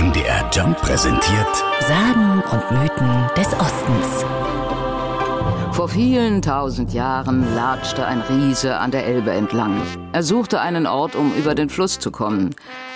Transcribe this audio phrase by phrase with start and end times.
[0.00, 4.24] MDR Jump präsentiert Sagen und Mythen des Ostens.
[5.72, 9.82] Vor vielen tausend Jahren latschte ein Riese an der Elbe entlang.
[10.14, 12.54] Er suchte einen Ort, um über den Fluss zu kommen.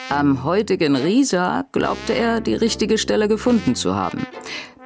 [0.08, 4.26] Am heutigen Riesa glaubte er, die richtige Stelle gefunden zu haben.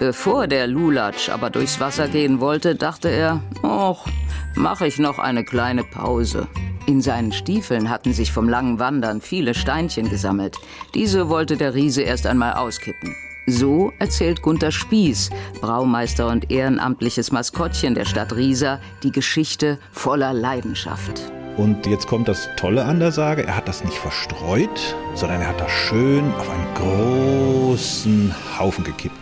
[0.00, 4.08] Bevor der Lulatsch aber durchs Wasser gehen wollte, dachte er, och,
[4.56, 6.48] mache ich noch eine kleine Pause.
[6.88, 10.56] In seinen Stiefeln hatten sich vom langen Wandern viele Steinchen gesammelt.
[10.94, 13.14] Diese wollte der Riese erst einmal auskippen.
[13.46, 15.28] So erzählt Gunther Spieß,
[15.60, 21.30] Braumeister und ehrenamtliches Maskottchen der Stadt Riesa, die Geschichte voller Leidenschaft.
[21.58, 25.48] Und jetzt kommt das Tolle an der Sage, er hat das nicht verstreut, sondern er
[25.48, 29.16] hat das schön auf einen großen Haufen gekippt.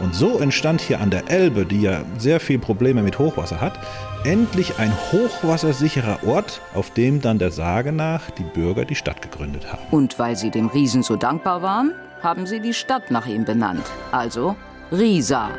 [0.00, 3.78] Und so entstand hier an der Elbe, die ja sehr viele Probleme mit Hochwasser hat,
[4.24, 9.70] endlich ein hochwassersicherer Ort, auf dem dann der Sage nach die Bürger die Stadt gegründet
[9.70, 9.82] haben.
[9.90, 13.84] Und weil sie dem Riesen so dankbar waren, haben sie die Stadt nach ihm benannt,
[14.12, 14.56] also
[14.90, 15.50] Riesa.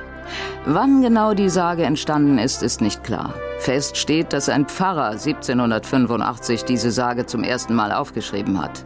[0.66, 3.34] Wann genau die Sage entstanden ist, ist nicht klar.
[3.60, 8.86] Fest steht, dass ein Pfarrer 1785 diese Sage zum ersten Mal aufgeschrieben hat.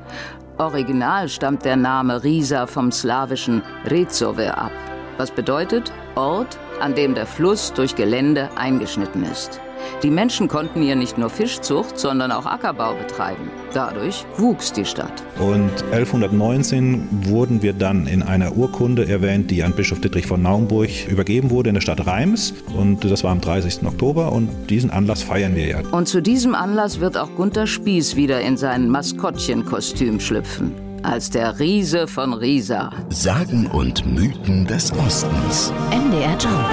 [0.57, 4.71] Original stammt der Name Riesa vom slawischen Rezove ab,
[5.17, 9.59] was bedeutet Ort, an dem der Fluss durch Gelände eingeschnitten ist.
[10.03, 13.49] Die Menschen konnten hier nicht nur Fischzucht, sondern auch Ackerbau betreiben.
[13.73, 15.23] Dadurch wuchs die Stadt.
[15.39, 20.89] Und 1119 wurden wir dann in einer Urkunde erwähnt, die an Bischof Dietrich von Naumburg
[21.07, 22.53] übergeben wurde in der Stadt Reims.
[22.75, 23.85] Und das war am 30.
[23.85, 25.79] Oktober und diesen Anlass feiern wir ja.
[25.91, 30.86] Und zu diesem Anlass wird auch Gunther Spieß wieder in sein Maskottchenkostüm schlüpfen.
[31.03, 32.91] Als der Riese von Riesa.
[33.09, 35.71] Sagen und Mythen des Ostens.
[35.91, 36.69] MDR Jump.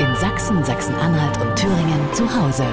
[0.00, 2.64] In Sachsen, Sachsen-Anhalt und Thüringen zu Hause.